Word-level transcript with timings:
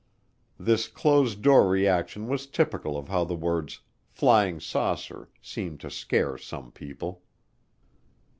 This 0.59 0.87
closed 0.87 1.43
door 1.43 1.69
reaction 1.69 2.27
was 2.27 2.47
typical 2.47 2.97
of 2.97 3.07
how 3.09 3.23
the 3.23 3.35
words 3.35 3.81
"flying 4.07 4.59
saucer" 4.59 5.29
seem 5.43 5.77
to 5.77 5.91
scare 5.91 6.39
some 6.39 6.71
people. 6.71 7.21